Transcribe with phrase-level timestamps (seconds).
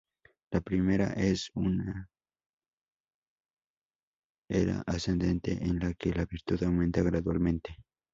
[0.49, 2.09] La primera es una
[4.49, 7.75] era ascendente en la que la virtud aumenta gradualmente.